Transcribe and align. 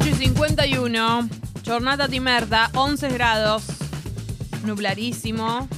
8 0.00 0.08
y 0.10 0.14
51. 0.14 1.28
Jornada 1.66 2.06
timerta, 2.08 2.70
11 2.74 3.08
grados. 3.10 3.64
Nublarísimo. 4.64 5.68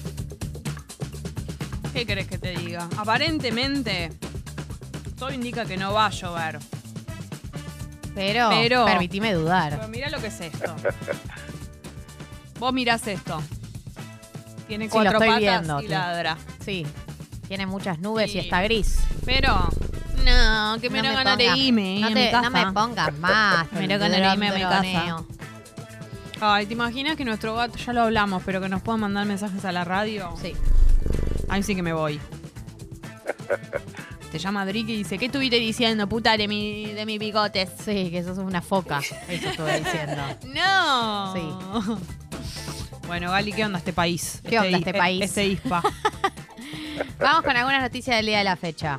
¿Qué 1.95 2.05
querés 2.07 2.27
que 2.27 2.39
te 2.39 2.51
diga? 2.57 2.87
Aparentemente, 2.99 4.13
todo 5.19 5.31
indica 5.33 5.65
que 5.65 5.77
no 5.77 5.93
va 5.95 6.07
a 6.07 6.11
llover. 6.11 6.59
Pero, 8.15 8.51
Pero- 8.51 8.85
permitime 8.85 9.33
dudar. 9.33 9.77
Pero 9.77 9.89
mirá 9.89 10.11
lo 10.11 10.21
que 10.21 10.27
es 10.27 10.41
esto. 10.41 10.75
Vos 12.59 12.73
mirás 12.75 13.07
esto. 13.07 13.41
Tiene 14.69 14.85
Sí, 14.85 14.89
lo 14.89 14.93
cuatro 14.93 15.13
estoy 15.13 15.29
patas 15.29 15.41
viendo, 15.41 15.81
y 15.81 15.89
ladra. 15.89 16.37
Sí, 16.65 16.87
tiene 17.49 17.67
muchas 17.67 17.99
nubes 18.01 18.31
Sí. 18.31 18.37
y 18.39 18.41
está 18.43 18.61
gris. 18.63 18.99
Pero, 19.25 19.69
no, 20.25 20.81
que 20.81 20.91
me 20.91 21.03
No 21.03 21.09
me 21.11 21.15
ganas 21.15 21.39
de 21.39 21.47
irme 21.57 22.01
no, 22.01 22.07
a 22.07 22.11
te- 22.11 22.15
mi 22.27 22.31
casa. 22.31 22.51
no 22.51 22.67
me 22.67 22.73
pongas 22.73 23.19
más. 23.19 23.73
Me 23.73 23.87
da 23.89 23.97
ganas 23.99 24.21
de 24.21 24.29
irme 24.47 24.49
a 24.65 24.81
mi. 24.81 24.97
Ay, 26.43 26.67
¿te 26.67 26.73
imaginas 26.73 27.17
que 27.17 27.25
nuestro 27.25 27.55
gato, 27.55 27.77
ya 27.79 27.93
lo 27.93 28.03
hablamos, 28.03 28.43
pero 28.47 28.61
que 28.61 28.69
nos 28.69 28.81
puedan 28.83 29.01
mandar 29.01 29.27
mensajes 29.27 29.63
a 29.65 29.73
la 29.73 29.85
radio? 29.85 30.35
Sí. 30.41 30.55
Ahí 31.49 31.63
sí 31.63 31.75
que 31.75 31.83
me 31.83 31.93
voy. 31.93 32.19
Te 34.33 34.39
llama 34.39 34.65
Drick 34.65 34.89
y 34.89 34.97
dice, 34.97 35.19
¿qué 35.19 35.27
estuviste 35.27 35.57
diciendo, 35.57 36.09
puta, 36.09 36.37
de 36.37 36.47
mi, 36.47 36.87
de 36.93 37.05
mi 37.05 37.19
bigotes? 37.19 37.69
Sí, 37.85 38.11
que 38.11 38.23
sos 38.23 38.39
una 38.39 38.63
foca. 38.63 39.01
Eso 39.29 39.49
estuve 39.51 39.81
diciendo. 39.81 40.23
¡No! 40.55 41.35
Sí. 41.35 41.97
Bueno, 43.09 43.33
Gali, 43.33 43.53
¿qué 43.53 43.65
onda 43.65 43.79
este 43.79 43.93
país? 43.93 44.41
¿Qué 44.49 44.57
onda 44.59 44.71
i- 44.71 44.75
este 44.77 44.95
país? 44.95 45.25
Este 45.25 45.45
ISPA. 45.47 45.83
Vamos 47.19 47.43
con 47.43 47.57
algunas 47.57 47.83
noticias 47.83 48.17
del 48.17 48.27
día 48.27 48.39
de 48.39 48.45
la 48.45 48.57
fecha. 48.57 48.99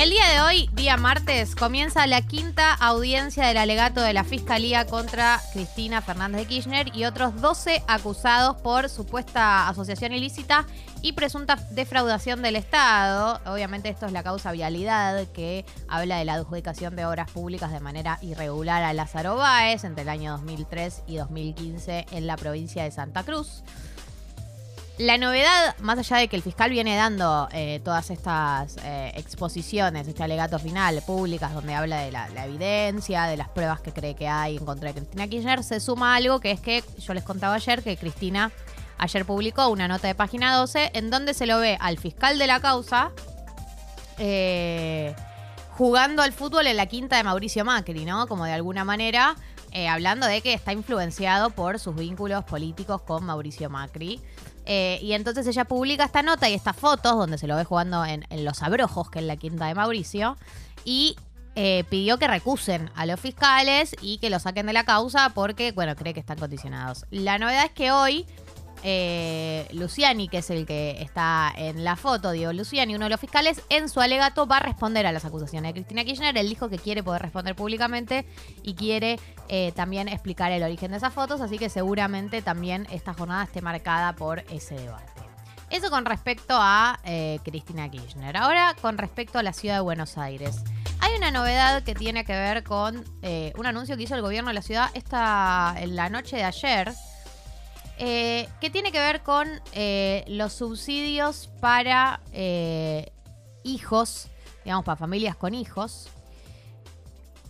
El 0.00 0.08
día 0.08 0.26
de 0.30 0.40
hoy, 0.40 0.70
día 0.72 0.96
martes, 0.96 1.54
comienza 1.54 2.06
la 2.06 2.22
quinta 2.22 2.72
audiencia 2.72 3.46
del 3.46 3.58
alegato 3.58 4.00
de 4.00 4.14
la 4.14 4.24
Fiscalía 4.24 4.86
contra 4.86 5.38
Cristina 5.52 6.00
Fernández 6.00 6.40
de 6.40 6.46
Kirchner 6.46 6.96
y 6.96 7.04
otros 7.04 7.38
12 7.42 7.82
acusados 7.86 8.56
por 8.62 8.88
supuesta 8.88 9.68
asociación 9.68 10.14
ilícita 10.14 10.64
y 11.02 11.12
presunta 11.12 11.56
defraudación 11.72 12.40
del 12.40 12.56
Estado. 12.56 13.42
Obviamente 13.44 13.90
esto 13.90 14.06
es 14.06 14.12
la 14.12 14.22
causa 14.22 14.52
vialidad 14.52 15.28
que 15.34 15.66
habla 15.86 16.16
de 16.16 16.24
la 16.24 16.32
adjudicación 16.32 16.96
de 16.96 17.04
obras 17.04 17.30
públicas 17.30 17.70
de 17.70 17.80
manera 17.80 18.18
irregular 18.22 18.82
a 18.82 18.94
Lázaro 18.94 19.36
Báez 19.36 19.84
entre 19.84 20.04
el 20.04 20.08
año 20.08 20.32
2003 20.32 21.02
y 21.08 21.16
2015 21.16 22.06
en 22.12 22.26
la 22.26 22.38
provincia 22.38 22.84
de 22.84 22.90
Santa 22.90 23.22
Cruz. 23.22 23.64
La 25.00 25.16
novedad, 25.16 25.78
más 25.78 25.98
allá 25.98 26.18
de 26.18 26.28
que 26.28 26.36
el 26.36 26.42
fiscal 26.42 26.70
viene 26.70 26.94
dando 26.94 27.48
eh, 27.52 27.80
todas 27.82 28.10
estas 28.10 28.76
eh, 28.84 29.10
exposiciones, 29.16 30.06
este 30.06 30.22
alegato 30.22 30.58
final, 30.58 31.02
públicas, 31.06 31.54
donde 31.54 31.74
habla 31.74 32.00
de 32.00 32.12
la, 32.12 32.28
la 32.28 32.44
evidencia, 32.44 33.24
de 33.24 33.38
las 33.38 33.48
pruebas 33.48 33.80
que 33.80 33.94
cree 33.94 34.14
que 34.14 34.28
hay 34.28 34.58
en 34.58 34.66
contra 34.66 34.92
de 34.92 35.00
Cristina 35.00 35.26
Kirchner, 35.26 35.64
se 35.64 35.80
suma 35.80 36.16
algo 36.16 36.38
que 36.40 36.50
es 36.50 36.60
que 36.60 36.84
yo 36.98 37.14
les 37.14 37.24
contaba 37.24 37.54
ayer 37.54 37.82
que 37.82 37.96
Cristina 37.96 38.52
ayer 38.98 39.24
publicó 39.24 39.68
una 39.68 39.88
nota 39.88 40.06
de 40.06 40.14
página 40.14 40.54
12 40.54 40.90
en 40.92 41.08
donde 41.08 41.32
se 41.32 41.46
lo 41.46 41.58
ve 41.60 41.78
al 41.80 41.96
fiscal 41.96 42.38
de 42.38 42.46
la 42.46 42.60
causa 42.60 43.12
eh, 44.18 45.14
jugando 45.78 46.20
al 46.20 46.34
fútbol 46.34 46.66
en 46.66 46.76
la 46.76 46.84
quinta 46.84 47.16
de 47.16 47.24
Mauricio 47.24 47.64
Macri, 47.64 48.04
¿no? 48.04 48.26
Como 48.26 48.44
de 48.44 48.52
alguna 48.52 48.84
manera, 48.84 49.34
eh, 49.72 49.88
hablando 49.88 50.26
de 50.26 50.40
que 50.40 50.52
está 50.52 50.72
influenciado 50.72 51.50
por 51.50 51.78
sus 51.78 51.94
vínculos 51.94 52.44
políticos 52.44 53.02
con 53.02 53.24
Mauricio 53.24 53.70
Macri. 53.70 54.20
Eh, 54.66 54.98
y 55.02 55.12
entonces 55.12 55.46
ella 55.46 55.64
publica 55.64 56.04
esta 56.04 56.22
nota 56.22 56.48
y 56.48 56.54
estas 56.54 56.76
fotos 56.76 57.16
donde 57.16 57.38
se 57.38 57.46
lo 57.46 57.56
ve 57.56 57.64
jugando 57.64 58.04
en, 58.04 58.24
los 58.44 58.62
abrojos, 58.62 59.10
que 59.10 59.20
es 59.20 59.24
la 59.24 59.36
quinta 59.36 59.66
de 59.66 59.74
Mauricio, 59.74 60.36
y 60.84 61.16
eh, 61.56 61.84
pidió 61.88 62.18
que 62.18 62.28
recusen 62.28 62.90
a 62.94 63.06
los 63.06 63.18
fiscales 63.18 63.96
y 64.00 64.18
que 64.18 64.30
lo 64.30 64.38
saquen 64.38 64.66
de 64.66 64.72
la 64.72 64.84
causa 64.84 65.30
porque, 65.34 65.72
bueno, 65.72 65.96
cree 65.96 66.14
que 66.14 66.20
están 66.20 66.38
condicionados. 66.38 67.06
La 67.10 67.38
novedad 67.38 67.64
es 67.64 67.72
que 67.72 67.90
hoy 67.90 68.26
eh, 68.82 69.68
Luciani, 69.72 70.28
que 70.28 70.38
es 70.38 70.50
el 70.50 70.66
que 70.66 71.00
está 71.00 71.52
en 71.56 71.84
la 71.84 71.96
foto, 71.96 72.32
Diego 72.32 72.52
Luciani, 72.52 72.94
uno 72.94 73.04
de 73.04 73.10
los 73.10 73.20
fiscales, 73.20 73.62
en 73.68 73.88
su 73.88 74.00
alegato 74.00 74.46
va 74.46 74.58
a 74.58 74.60
responder 74.60 75.06
a 75.06 75.12
las 75.12 75.24
acusaciones 75.24 75.70
de 75.70 75.72
Cristina 75.74 76.04
Kirchner. 76.04 76.36
Él 76.36 76.48
dijo 76.48 76.68
que 76.68 76.78
quiere 76.78 77.02
poder 77.02 77.22
responder 77.22 77.54
públicamente 77.54 78.26
y 78.62 78.74
quiere 78.74 79.18
eh, 79.48 79.72
también 79.74 80.08
explicar 80.08 80.52
el 80.52 80.62
origen 80.62 80.90
de 80.90 80.98
esas 80.98 81.12
fotos, 81.12 81.40
así 81.40 81.58
que 81.58 81.68
seguramente 81.68 82.42
también 82.42 82.86
esta 82.90 83.14
jornada 83.14 83.44
esté 83.44 83.62
marcada 83.62 84.14
por 84.14 84.40
ese 84.50 84.74
debate. 84.74 85.10
Eso 85.70 85.88
con 85.88 86.04
respecto 86.04 86.54
a 86.58 86.98
eh, 87.04 87.38
Cristina 87.44 87.88
Kirchner. 87.88 88.36
Ahora 88.36 88.74
con 88.80 88.98
respecto 88.98 89.38
a 89.38 89.42
la 89.42 89.52
ciudad 89.52 89.76
de 89.76 89.80
Buenos 89.80 90.18
Aires. 90.18 90.64
Hay 90.98 91.16
una 91.16 91.30
novedad 91.30 91.82
que 91.82 91.94
tiene 91.94 92.24
que 92.24 92.32
ver 92.32 92.62
con 92.64 93.04
eh, 93.22 93.52
un 93.56 93.66
anuncio 93.66 93.96
que 93.96 94.02
hizo 94.02 94.16
el 94.16 94.22
gobierno 94.22 94.48
de 94.48 94.54
la 94.54 94.62
ciudad 94.62 94.90
esta, 94.94 95.74
en 95.78 95.96
la 95.96 96.10
noche 96.10 96.36
de 96.36 96.44
ayer, 96.44 96.92
eh, 98.02 98.48
que 98.62 98.70
tiene 98.70 98.92
que 98.92 98.98
ver 98.98 99.22
con 99.22 99.46
eh, 99.74 100.24
los 100.26 100.54
subsidios 100.54 101.50
para 101.60 102.22
eh, 102.32 103.12
hijos, 103.62 104.28
digamos, 104.64 104.86
para 104.86 104.96
familias 104.96 105.36
con 105.36 105.52
hijos. 105.52 106.08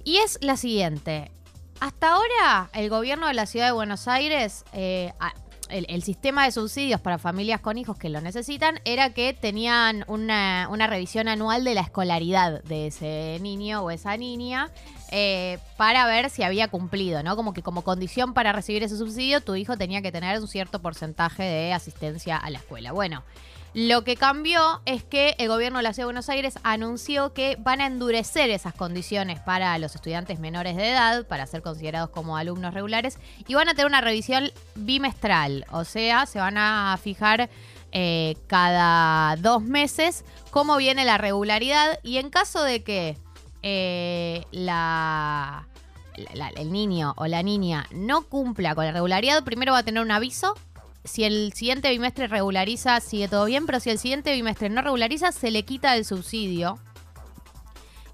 Y 0.02 0.16
es 0.16 0.38
la 0.42 0.56
siguiente. 0.56 1.30
Hasta 1.78 2.14
ahora, 2.14 2.68
el 2.72 2.90
gobierno 2.90 3.28
de 3.28 3.34
la 3.34 3.46
ciudad 3.46 3.66
de 3.66 3.72
Buenos 3.72 4.08
Aires, 4.08 4.64
el, 4.72 6.02
sistema 6.02 6.46
de 6.46 6.50
subsidios 6.50 7.00
para 7.00 7.18
familias 7.18 7.60
con 7.60 7.78
hijos 7.78 7.96
que 7.96 8.08
lo 8.08 8.20
necesitan 8.20 8.80
era 8.84 9.14
que 9.14 9.32
tenían 9.32 10.04
una 10.08 10.86
revisión 10.88 11.28
anual 11.28 11.62
de 11.62 11.74
la 11.74 11.82
escolaridad 11.82 12.60
de 12.64 12.88
ese 12.88 13.38
niño 13.40 13.82
o 13.82 13.92
esa 13.92 14.16
niña 14.16 14.68
eh, 15.10 15.58
para 15.76 16.06
ver 16.06 16.30
si 16.30 16.42
había 16.42 16.68
cumplido, 16.68 17.22
¿no? 17.22 17.36
Como 17.36 17.52
que 17.52 17.62
como 17.62 17.82
condición 17.82 18.34
para 18.34 18.52
recibir 18.52 18.82
ese 18.82 18.96
subsidio, 18.96 19.40
tu 19.40 19.54
hijo 19.56 19.76
tenía 19.76 20.02
que 20.02 20.12
tener 20.12 20.38
un 20.40 20.48
cierto 20.48 20.80
porcentaje 20.80 21.42
de 21.42 21.72
asistencia 21.72 22.36
a 22.36 22.50
la 22.50 22.58
escuela. 22.58 22.92
Bueno, 22.92 23.24
lo 23.72 24.02
que 24.02 24.16
cambió 24.16 24.80
es 24.84 25.04
que 25.04 25.36
el 25.38 25.48
gobierno 25.48 25.78
de 25.78 25.84
la 25.84 25.92
Ciudad 25.92 26.04
de 26.04 26.12
Buenos 26.12 26.28
Aires 26.28 26.58
anunció 26.64 27.32
que 27.32 27.56
van 27.60 27.80
a 27.80 27.86
endurecer 27.86 28.50
esas 28.50 28.74
condiciones 28.74 29.38
para 29.38 29.78
los 29.78 29.94
estudiantes 29.94 30.40
menores 30.40 30.76
de 30.76 30.90
edad, 30.90 31.24
para 31.26 31.46
ser 31.46 31.62
considerados 31.62 32.10
como 32.10 32.36
alumnos 32.36 32.74
regulares, 32.74 33.18
y 33.46 33.54
van 33.54 33.68
a 33.68 33.74
tener 33.74 33.86
una 33.86 34.00
revisión 34.00 34.50
bimestral, 34.74 35.66
o 35.70 35.84
sea, 35.84 36.26
se 36.26 36.40
van 36.40 36.58
a 36.58 36.98
fijar 37.00 37.48
eh, 37.92 38.36
cada 38.46 39.36
dos 39.36 39.62
meses 39.62 40.24
cómo 40.50 40.76
viene 40.76 41.04
la 41.04 41.18
regularidad 41.18 41.98
y 42.04 42.18
en 42.18 42.30
caso 42.30 42.62
de 42.62 42.84
que 42.84 43.16
eh, 43.62 44.44
la, 44.52 45.66
el 46.56 46.72
niño 46.72 47.14
o 47.16 47.26
la 47.26 47.42
niña 47.42 47.86
no 47.90 48.22
cumpla 48.22 48.74
con 48.74 48.84
la 48.84 48.92
regularidad, 48.92 49.44
primero 49.44 49.72
va 49.72 49.78
a 49.78 49.82
tener 49.82 50.02
un 50.02 50.10
aviso. 50.10 50.54
Si 51.04 51.24
el 51.24 51.52
siguiente 51.54 51.90
bimestre 51.90 52.26
regulariza, 52.26 53.00
sigue 53.00 53.28
todo 53.28 53.46
bien, 53.46 53.64
pero 53.66 53.80
si 53.80 53.90
el 53.90 53.98
siguiente 53.98 54.32
bimestre 54.32 54.68
no 54.68 54.82
regulariza, 54.82 55.32
se 55.32 55.50
le 55.50 55.64
quita 55.64 55.96
el 55.96 56.04
subsidio. 56.04 56.78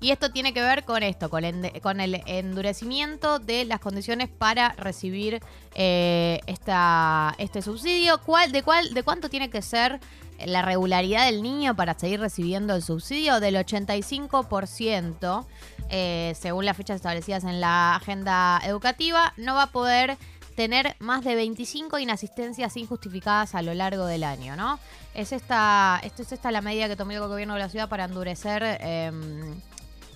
Y 0.01 0.11
esto 0.11 0.31
tiene 0.31 0.53
que 0.53 0.61
ver 0.61 0.84
con 0.84 1.03
esto, 1.03 1.31
con 1.31 1.45
el 1.45 2.23
endurecimiento 2.27 3.39
de 3.39 3.65
las 3.65 3.81
condiciones 3.81 4.28
para 4.28 4.71
recibir 4.75 5.41
eh, 5.75 6.41
esta, 6.47 7.34
este 7.39 7.63
subsidio. 7.63 8.21
¿Cuál, 8.21 8.53
de, 8.53 8.63
cuál, 8.63 8.93
¿De 8.93 9.03
cuánto 9.03 9.31
tiene 9.31 9.49
que 9.49 9.63
ser 9.63 9.99
la 10.45 10.63
regularidad 10.63 11.27
del 11.27 11.43
niño 11.43 11.75
para 11.77 11.99
seguir 11.99 12.21
recibiendo 12.21 12.75
el 12.75 12.83
subsidio? 12.83 13.41
Del 13.41 13.57
85%, 13.57 15.47
eh, 15.91 16.35
según 16.39 16.65
las 16.65 16.77
fechas 16.77 16.97
establecidas 16.97 17.45
en 17.45 17.61
la 17.61 17.97
agenda 17.97 18.61
educativa, 18.65 19.33
no 19.37 19.55
va 19.55 19.65
a 19.65 19.71
poder 19.73 20.19
tener 20.57 20.97
más 20.99 21.23
de 21.23 21.37
25 21.37 21.99
inasistencias 21.99 22.77
injustificadas 22.77 23.55
a 23.55 23.63
lo 23.63 23.75
largo 23.75 24.07
del 24.07 24.25
año, 24.25 24.57
¿no? 24.57 24.81
Es 25.15 25.33
esta, 25.33 26.01
esto 26.03 26.23
es 26.23 26.33
esta 26.33 26.51
la 26.51 26.63
medida 26.63 26.89
que 26.89 26.97
tomó 26.97 27.13
el 27.13 27.21
gobierno 27.21 27.55
de 27.55 27.61
la 27.61 27.69
ciudad 27.69 27.89
para 27.89 28.05
endurecer, 28.05 28.63
em, 28.81 29.61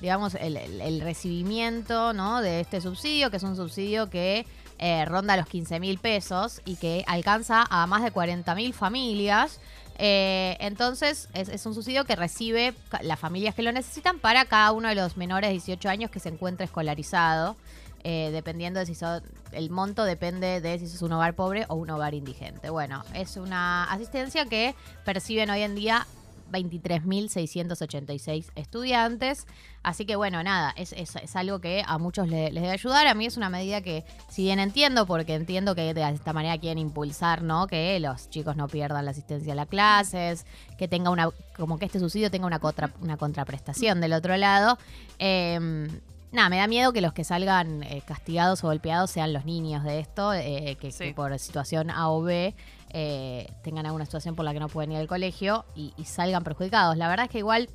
digamos, 0.00 0.34
el, 0.34 1.00
recibimiento, 1.02 2.14
¿no? 2.14 2.40
De 2.40 2.60
este 2.60 2.80
subsidio, 2.80 3.30
que 3.30 3.36
es 3.36 3.42
un 3.42 3.54
subsidio 3.54 4.08
que 4.08 4.46
eh, 4.78 5.04
ronda 5.04 5.36
los 5.36 5.46
15 5.46 5.78
mil 5.78 5.98
pesos 5.98 6.62
y 6.64 6.76
que 6.76 7.04
alcanza 7.06 7.66
a 7.68 7.86
más 7.86 8.02
de 8.02 8.10
40 8.10 8.54
mil 8.54 8.72
familias. 8.72 9.60
Eh, 9.98 10.56
entonces, 10.60 11.28
es, 11.34 11.48
es 11.48 11.66
un 11.66 11.74
subsidio 11.74 12.04
que 12.04 12.16
recibe 12.16 12.74
las 13.02 13.18
familias 13.18 13.54
que 13.54 13.62
lo 13.62 13.72
necesitan 13.72 14.18
para 14.18 14.44
cada 14.46 14.72
uno 14.72 14.88
de 14.88 14.94
los 14.94 15.16
menores 15.16 15.48
de 15.48 15.52
18 15.52 15.88
años 15.88 16.10
que 16.10 16.20
se 16.20 16.28
encuentre 16.30 16.64
escolarizado. 16.64 17.56
eh, 18.02 18.30
dependiendo 18.32 18.80
de 18.80 18.86
si 18.86 18.94
son, 18.94 19.22
el 19.52 19.68
monto 19.70 20.04
depende 20.04 20.60
de 20.60 20.78
si 20.78 20.88
sos 20.88 21.02
un 21.02 21.12
hogar 21.12 21.34
pobre 21.34 21.66
o 21.68 21.74
un 21.74 21.90
hogar 21.90 22.14
indigente. 22.14 22.70
Bueno, 22.70 23.04
es 23.14 23.36
una 23.36 23.84
asistencia 23.84 24.46
que 24.46 24.74
perciben 25.04 25.50
hoy 25.50 25.62
en 25.62 25.74
día 25.74 26.06
23.686 26.50 28.50
estudiantes. 28.54 29.46
Así 29.82 30.04
que 30.04 30.16
bueno, 30.16 30.42
nada, 30.42 30.72
es, 30.76 30.92
es- 30.92 31.16
es 31.16 31.36
algo 31.36 31.60
que 31.60 31.82
a 31.86 31.98
muchos 31.98 32.28
le- 32.28 32.50
les 32.52 32.62
debe 32.62 32.74
ayudar. 32.74 33.06
A 33.06 33.14
mí 33.14 33.26
es 33.26 33.36
una 33.36 33.48
medida 33.48 33.80
que, 33.80 34.04
si 34.28 34.42
bien 34.42 34.58
entiendo, 34.60 35.06
porque 35.06 35.34
entiendo 35.34 35.74
que 35.74 35.94
de 35.94 36.08
esta 36.10 36.32
manera 36.32 36.58
quieren 36.58 36.78
impulsar, 36.78 37.42
¿no? 37.42 37.66
Que 37.66 37.98
los 38.00 38.28
chicos 38.30 38.56
no 38.56 38.68
pierdan 38.68 39.04
la 39.06 39.12
asistencia 39.12 39.52
a 39.54 39.56
las 39.56 39.68
clases, 39.68 40.44
que 40.78 40.88
tenga 40.88 41.10
una, 41.10 41.30
como 41.56 41.78
que 41.78 41.86
este 41.86 41.98
subsidio 42.00 42.30
tenga 42.30 42.46
una, 42.46 42.58
contra- 42.58 42.92
una 43.00 43.16
contraprestación 43.16 44.00
del 44.00 44.12
otro 44.12 44.36
lado. 44.36 44.78
Eh, 45.18 45.88
Nada, 46.32 46.48
me 46.48 46.58
da 46.58 46.68
miedo 46.68 46.92
que 46.92 47.00
los 47.00 47.12
que 47.12 47.24
salgan 47.24 47.82
eh, 47.82 48.02
castigados 48.06 48.62
o 48.62 48.68
golpeados 48.68 49.10
sean 49.10 49.32
los 49.32 49.44
niños 49.46 49.82
de 49.82 49.98
esto, 49.98 50.32
eh, 50.32 50.76
que, 50.80 50.92
Sí. 50.92 51.06
que 51.06 51.12
por 51.14 51.36
situación 51.40 51.90
A 51.90 52.08
o 52.08 52.22
B 52.22 52.54
eh, 52.92 53.52
tengan 53.62 53.86
alguna 53.86 54.04
situación 54.04 54.34
por 54.34 54.44
la 54.44 54.52
que 54.52 54.60
no 54.60 54.68
pueden 54.68 54.92
ir 54.92 54.98
al 54.98 55.06
colegio 55.06 55.64
y, 55.74 55.92
salgan 56.04 56.44
perjudicados. 56.44 56.96
La 56.96 57.08
verdad 57.08 57.26
es 57.26 57.30
que 57.30 57.38
igual 57.38 57.68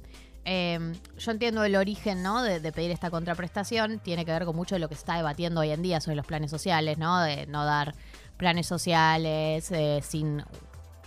eh, 0.44 0.94
yo 1.18 1.32
entiendo 1.32 1.64
el 1.64 1.76
origen 1.76 2.22
¿no? 2.22 2.44
de, 2.44 2.60
pedir 2.72 2.92
esta 2.92 3.10
contraprestación, 3.10 4.00
tiene 4.00 4.26
que 4.26 4.32
ver 4.32 4.46
con 4.46 4.56
mucho 4.56 4.76
de 4.76 4.80
lo 4.80 4.90
que 4.90 4.96
se 4.96 5.00
está 5.00 5.16
debatiendo 5.16 5.62
hoy 5.62 5.72
en 5.72 5.82
día 5.82 6.00
sobre 6.00 6.16
los 6.16 6.26
planes 6.26 6.52
sociales, 6.52 6.98
¿no? 6.98 7.20
De 7.22 7.48
no 7.48 7.66
dar 7.66 7.96
planes 8.38 8.68
sociales 8.68 9.72
eh, 9.72 10.02
sin 10.04 10.44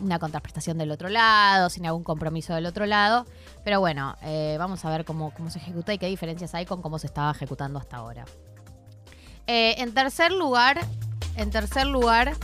una 0.00 0.18
contraprestación 0.18 0.78
del 0.78 0.90
otro 0.90 1.08
lado, 1.08 1.70
sin 1.70 1.86
algún 1.86 2.02
compromiso 2.02 2.54
del 2.54 2.66
otro 2.66 2.86
lado. 2.86 3.26
Pero 3.64 3.80
bueno, 3.80 4.16
eh, 4.22 4.56
vamos 4.58 4.84
a 4.84 4.90
ver 4.90 5.04
cómo, 5.04 5.32
cómo 5.34 5.50
se 5.50 5.58
ejecuta 5.58 5.92
y 5.92 5.98
qué 5.98 6.06
diferencias 6.06 6.54
hay 6.54 6.66
con 6.66 6.82
cómo 6.82 6.98
se 6.98 7.06
estaba 7.06 7.30
ejecutando 7.30 7.78
hasta 7.78 7.98
ahora. 7.98 8.24
En 9.50 9.94
tercer 9.94 10.30
lugar, 10.30 10.78
en 11.36 11.50
tercer 11.50 11.86
lugar, 11.86 12.34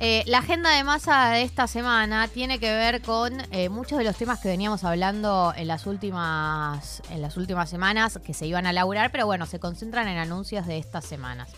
eh, 0.00 0.24
la 0.26 0.38
agenda 0.38 0.70
de 0.70 0.82
masa 0.82 1.28
de 1.28 1.42
esta 1.42 1.66
semana 1.66 2.26
tiene 2.28 2.58
que 2.58 2.72
ver 2.72 3.02
con 3.02 3.34
eh, 3.52 3.68
muchos 3.68 3.98
de 3.98 4.04
los 4.04 4.16
temas 4.16 4.40
que 4.40 4.48
veníamos 4.48 4.82
hablando 4.82 5.52
en 5.54 5.68
las 5.68 5.86
últimas, 5.86 7.02
en 7.10 7.20
las 7.20 7.36
últimas 7.36 7.68
semanas 7.68 8.18
que 8.24 8.32
se 8.32 8.46
iban 8.46 8.66
a 8.66 8.72
laburar, 8.72 9.12
pero 9.12 9.26
bueno, 9.26 9.44
se 9.44 9.60
concentran 9.60 10.08
en 10.08 10.16
anuncios 10.16 10.66
de 10.66 10.78
estas 10.78 11.04
semanas. 11.04 11.50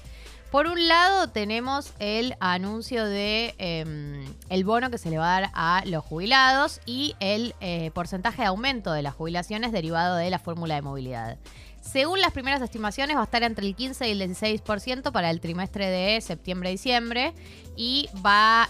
Por 0.53 0.67
un 0.67 0.87
lado 0.87 1.29
tenemos 1.29 1.95
el 1.99 2.37
anuncio 2.39 3.07
de 3.07 3.55
eh, 3.57 4.27
el 4.51 4.65
bono 4.65 4.91
que 4.91 4.99
se 4.99 5.09
le 5.09 5.17
va 5.17 5.39
a 5.39 5.41
dar 5.41 5.51
a 5.55 5.83
los 5.87 6.05
jubilados 6.05 6.83
y 6.85 7.17
el 7.21 7.55
eh, 7.63 7.91
porcentaje 7.95 8.43
de 8.43 8.49
aumento 8.49 8.93
de 8.93 9.01
las 9.01 9.15
jubilaciones 9.15 9.73
derivado 9.73 10.17
de 10.17 10.29
la 10.29 10.39
fórmula 10.39 10.75
de 10.75 10.83
movilidad. 10.83 11.39
Según 11.83 12.21
las 12.21 12.33
primeras 12.33 12.63
estimaciones, 12.63 13.17
va 13.17 13.21
a 13.21 13.25
estar 13.25 13.43
entre 13.43 13.67
el 13.67 13.75
15 13.75 14.09
y 14.09 14.13
el 14.13 14.21
16% 14.31 15.11
para 15.11 15.31
el 15.31 15.41
trimestre 15.41 15.89
de 15.89 16.21
septiembre-diciembre 16.21 17.35
y 17.77 18.09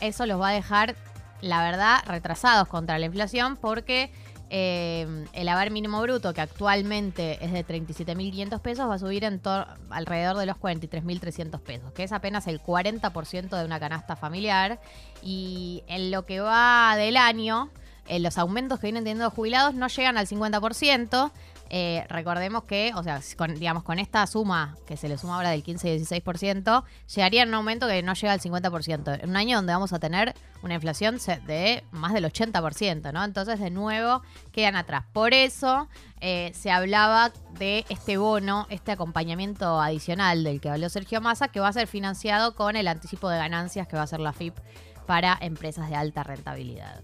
eso 0.00 0.26
los 0.26 0.40
va 0.40 0.48
a 0.48 0.52
dejar, 0.52 0.96
la 1.42 1.62
verdad, 1.62 1.98
retrasados 2.06 2.68
contra 2.68 2.98
la 2.98 3.06
inflación 3.06 3.56
porque 3.56 4.10
eh, 4.48 5.26
el 5.34 5.48
haber 5.48 5.70
mínimo 5.70 6.00
bruto, 6.00 6.32
que 6.32 6.40
actualmente 6.40 7.38
es 7.44 7.52
de 7.52 7.66
37.500 7.66 8.60
pesos, 8.60 8.88
va 8.88 8.94
a 8.94 8.98
subir 8.98 9.24
en 9.24 9.40
alrededor 9.90 10.38
de 10.38 10.46
los 10.46 10.56
43.300 10.56 11.60
pesos, 11.60 11.92
que 11.92 12.04
es 12.04 12.12
apenas 12.12 12.46
el 12.46 12.60
40% 12.62 13.58
de 13.58 13.64
una 13.64 13.78
canasta 13.78 14.16
familiar. 14.16 14.80
Y 15.22 15.84
en 15.86 16.10
lo 16.10 16.24
que 16.24 16.40
va 16.40 16.94
del 16.96 17.16
año, 17.18 17.70
eh, 18.06 18.20
los 18.20 18.36
aumentos 18.36 18.80
que 18.80 18.88
vienen 18.88 19.04
teniendo 19.04 19.24
los 19.24 19.32
jubilados 19.32 19.74
no 19.74 19.88
llegan 19.88 20.18
al 20.18 20.26
50%. 20.26 21.32
Eh, 21.74 22.04
recordemos 22.10 22.64
que, 22.64 22.92
o 22.94 23.02
sea, 23.02 23.22
con, 23.34 23.54
digamos, 23.54 23.82
con 23.82 23.98
esta 23.98 24.26
suma 24.26 24.76
que 24.86 24.98
se 24.98 25.08
le 25.08 25.16
suma 25.16 25.36
ahora 25.36 25.48
del 25.48 25.62
15 25.62 25.94
y 25.94 25.98
16%, 26.00 26.84
llegaría 27.14 27.44
a 27.44 27.46
un 27.46 27.54
aumento 27.54 27.88
que 27.88 28.02
no 28.02 28.12
llega 28.12 28.34
al 28.34 28.40
50%. 28.40 29.20
En 29.22 29.30
un 29.30 29.36
año 29.36 29.56
donde 29.56 29.72
vamos 29.72 29.94
a 29.94 29.98
tener 29.98 30.34
una 30.62 30.74
inflación 30.74 31.18
de 31.46 31.82
más 31.90 32.12
del 32.12 32.26
80%, 32.26 33.10
¿no? 33.14 33.24
Entonces, 33.24 33.58
de 33.58 33.70
nuevo, 33.70 34.20
quedan 34.52 34.76
atrás. 34.76 35.06
Por 35.14 35.32
eso 35.32 35.88
eh, 36.20 36.52
se 36.54 36.70
hablaba 36.70 37.32
de 37.58 37.86
este 37.88 38.18
bono, 38.18 38.66
este 38.68 38.92
acompañamiento 38.92 39.80
adicional 39.80 40.44
del 40.44 40.60
que 40.60 40.68
habló 40.68 40.90
Sergio 40.90 41.22
Massa, 41.22 41.48
que 41.48 41.60
va 41.60 41.68
a 41.68 41.72
ser 41.72 41.86
financiado 41.86 42.54
con 42.54 42.76
el 42.76 42.86
anticipo 42.86 43.30
de 43.30 43.38
ganancias 43.38 43.88
que 43.88 43.96
va 43.96 44.02
a 44.02 44.04
hacer 44.04 44.20
la 44.20 44.34
FIP 44.34 44.58
para 45.06 45.38
empresas 45.40 45.88
de 45.88 45.96
alta 45.96 46.22
rentabilidad. 46.22 47.02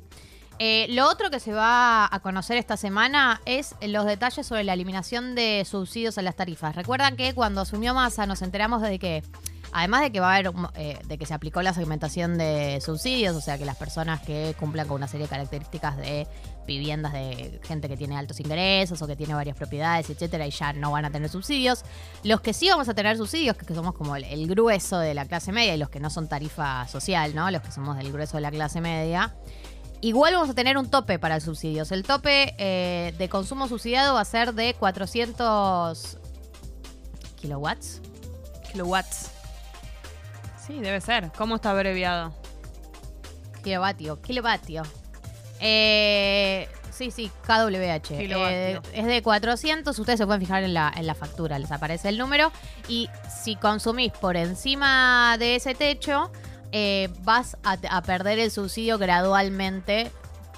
Eh, 0.61 0.87
lo 0.91 1.09
otro 1.09 1.31
que 1.31 1.39
se 1.39 1.53
va 1.53 2.09
a 2.11 2.21
conocer 2.21 2.57
esta 2.57 2.77
semana 2.77 3.41
es 3.45 3.77
los 3.81 4.05
detalles 4.07 4.45
sobre 4.45 4.65
la 4.65 4.73
eliminación 4.73 5.37
de 5.37 5.65
subsidios 5.65 6.19
a 6.19 6.23
las 6.23 6.35
tarifas. 6.35 6.75
Recuerdan 6.75 7.17
que 7.17 7.33
cuando 7.33 7.61
asumió 7.61 7.95
Massa 7.95 8.27
nos 8.27 8.43
enteramos 8.43 8.83
de 8.83 8.99
que, 8.99 9.23
además 9.73 10.01
de 10.01 10.11
que 10.11 10.19
va 10.19 10.35
a 10.35 10.37
haber, 10.37 10.53
eh, 10.75 10.99
de 11.07 11.17
que 11.17 11.27
se 11.27 11.35
aplicó 11.35 11.63
la 11.63 11.75
segmentación 11.75 12.39
de 12.39 12.81
subsidios, 12.81 13.37
o 13.37 13.41
sea 13.41 13.57
que 13.57 13.65
las 13.65 13.77
personas 13.77 14.21
que 14.21 14.57
cumplan 14.59 14.89
con 14.89 14.97
una 14.97 15.07
serie 15.07 15.27
de 15.27 15.31
características 15.31 15.97
de 15.97 16.27
viviendas 16.67 17.13
de 17.13 17.61
gente 17.63 17.89
que 17.89 17.97
tiene 17.97 18.17
altos 18.17 18.41
ingresos 18.41 19.01
o 19.01 19.07
que 19.07 19.15
tiene 19.15 19.35
varias 19.35 19.57
propiedades, 19.57 20.11
etcétera, 20.11 20.45
y 20.45 20.51
ya 20.51 20.73
no 20.73 20.91
van 20.91 21.05
a 21.05 21.11
tener 21.11 21.31
subsidios. 21.31 21.85
Los 22.25 22.41
que 22.41 22.53
sí 22.53 22.69
vamos 22.69 22.89
a 22.89 22.95
tener 22.95 23.17
subsidios, 23.17 23.57
que 23.57 23.75
somos 23.75 23.95
como 23.95 24.17
el, 24.17 24.25
el 24.25 24.49
grueso 24.49 24.99
de 24.99 25.15
la 25.15 25.25
clase 25.25 25.53
media 25.53 25.77
y 25.77 25.79
los 25.79 25.89
que 25.89 26.01
no 26.01 26.11
son 26.11 26.29
tarifa 26.29 26.89
social, 26.89 27.33
¿no? 27.37 27.49
Los 27.53 27.63
que 27.63 27.71
somos 27.71 27.97
del 27.97 28.11
grueso 28.11 28.39
de 28.39 28.41
la 28.41 28.51
clase 28.51 28.81
media. 28.81 29.37
Igual 30.01 30.35
vamos 30.35 30.51
a 30.51 30.55
tener 30.55 30.79
un 30.79 30.89
tope 30.89 31.19
para 31.19 31.41
subsidios. 31.41 31.91
El 31.91 32.05
tope 32.05 32.55
eh, 32.59 33.15
de 33.19 33.29
consumo 33.29 33.67
subsidiado 33.67 34.15
va 34.15 34.21
a 34.21 34.25
ser 34.25 34.55
de 34.55 34.75
400 34.75 36.19
kilowatts. 37.37 38.01
Kilowatts. 38.71 39.31
Sí, 40.65 40.79
debe 40.79 41.01
ser. 41.01 41.33
¿Cómo 41.37 41.57
está 41.57 41.71
abreviado? 41.71 42.33
Kilovatio. 43.65 44.21
Kilovatio. 44.23 44.83
Eh, 45.61 46.69
sí, 46.93 47.11
sí, 47.11 47.31
KWH. 47.47 48.13
Eh, 48.13 48.81
es 48.93 49.07
de 49.07 49.23
400. 49.23 49.99
Ustedes 49.99 50.19
se 50.19 50.27
pueden 50.27 50.41
fijar 50.41 50.63
en 50.63 50.75
la, 50.75 50.93
en 50.95 51.07
la 51.07 51.15
factura, 51.15 51.59
les 51.59 51.73
aparece 51.73 52.09
el 52.09 52.19
número. 52.19 52.53
Y 52.87 53.09
si 53.43 53.57
consumís 53.57 54.13
por 54.13 54.37
encima 54.37 55.37
de 55.39 55.57
ese 55.57 55.75
techo, 55.75 56.31
eh, 56.73 57.09
vas 57.23 57.57
a, 57.63 58.03
perder 58.03 58.39
el 58.39 58.51
subsidio 58.51 58.99
gradualmente 58.99 60.11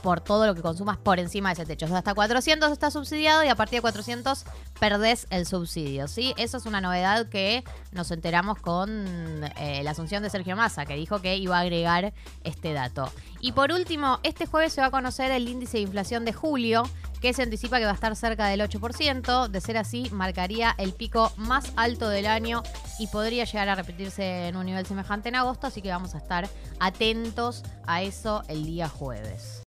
por 0.02 0.20
todo 0.20 0.46
lo 0.46 0.54
que 0.54 0.62
consumas 0.62 0.96
por 0.96 1.18
encima 1.18 1.50
de 1.50 1.54
ese 1.54 1.66
techo. 1.66 1.86
O 1.92 1.94
hasta 1.94 2.14
400 2.14 2.72
está 2.72 2.90
subsidiado 2.90 3.44
y 3.44 3.48
a 3.48 3.54
partir 3.54 3.78
de 3.78 3.82
400 3.82 4.44
perdés 4.78 5.26
el 5.30 5.46
subsidio, 5.46 6.08
¿sí? 6.08 6.32
Eso 6.38 6.56
es 6.56 6.64
una 6.64 6.80
novedad 6.80 7.28
que 7.28 7.64
nos 7.92 8.10
enteramos 8.10 8.58
con 8.58 9.44
eh, 9.58 9.82
la 9.82 9.90
asunción 9.90 10.22
de 10.22 10.30
Sergio 10.30 10.56
Massa, 10.56 10.86
que 10.86 10.94
dijo 10.94 11.20
que 11.20 11.36
iba 11.36 11.58
a 11.58 11.60
agregar 11.60 12.14
este 12.44 12.72
dato. 12.72 13.12
Y 13.40 13.52
por 13.52 13.72
último, 13.72 14.20
este 14.22 14.46
jueves 14.46 14.72
se 14.72 14.80
va 14.80 14.86
a 14.86 14.90
conocer 14.90 15.30
el 15.32 15.48
índice 15.48 15.78
de 15.78 15.82
inflación 15.82 16.24
de 16.24 16.32
julio, 16.32 16.84
que 17.20 17.32
se 17.34 17.42
anticipa 17.42 17.78
que 17.78 17.84
va 17.84 17.90
a 17.90 17.94
estar 17.94 18.14
cerca 18.16 18.46
del 18.46 18.60
8%. 18.60 19.48
De 19.48 19.60
ser 19.60 19.76
así, 19.76 20.08
marcaría 20.12 20.74
el 20.78 20.92
pico 20.92 21.32
más 21.36 21.72
alto 21.76 22.08
del 22.08 22.26
año 22.26 22.62
y 22.98 23.06
podría 23.08 23.44
llegar 23.44 23.68
a 23.68 23.74
repetirse 23.74 24.48
en 24.48 24.56
un 24.56 24.66
nivel 24.66 24.86
semejante 24.86 25.28
en 25.28 25.36
agosto, 25.36 25.66
así 25.66 25.82
que 25.82 25.90
vamos 25.90 26.14
a 26.14 26.18
estar 26.18 26.48
atentos 26.78 27.62
a 27.86 28.02
eso 28.02 28.42
el 28.48 28.64
día 28.64 28.88
jueves. 28.88 29.58